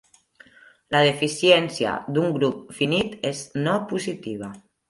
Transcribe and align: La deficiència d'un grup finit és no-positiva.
La 0.95 1.01
deficiència 1.07 1.93
d'un 2.17 2.35
grup 2.39 2.75
finit 2.81 3.15
és 3.33 3.47
no-positiva. 3.69 4.55